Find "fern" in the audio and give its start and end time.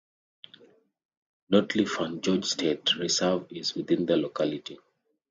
1.87-2.21